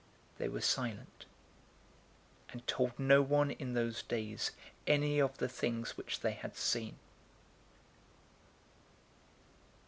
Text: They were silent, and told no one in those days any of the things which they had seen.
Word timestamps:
They 0.39 0.49
were 0.49 0.61
silent, 0.61 1.25
and 2.49 2.65
told 2.65 2.97
no 2.97 3.21
one 3.21 3.51
in 3.51 3.75
those 3.75 4.01
days 4.01 4.49
any 4.87 5.19
of 5.19 5.37
the 5.37 5.47
things 5.47 5.95
which 5.95 6.21
they 6.21 6.31
had 6.33 6.57
seen. 6.57 6.95